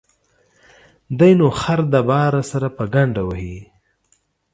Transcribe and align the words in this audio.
دى 1.17 1.29
نو 1.39 1.47
خر 1.59 1.79
د 1.93 1.95
باره 2.09 2.41
سره 2.51 2.67
په 2.77 2.83
گڼده 2.93 3.21
وهي. 3.29 3.57